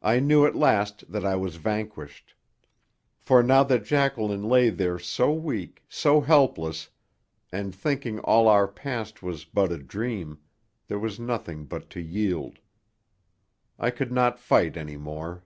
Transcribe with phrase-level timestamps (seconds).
[0.00, 2.32] I knew at last that I was vanquished.
[3.20, 6.88] For, now that Jacqueline lay there so weak, so helpless,
[7.52, 10.38] and thinking all our past was but a dream,
[10.88, 12.60] there was nothing but to yield.
[13.78, 15.44] I could not fight any more.